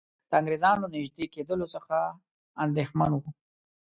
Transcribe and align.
د 0.29 0.31
انګریزانو 0.39 0.91
نیژدې 0.95 1.25
کېدلو 1.33 1.65
څخه 1.75 1.97
اندېښمن 2.63 3.11
وو. 3.15 3.29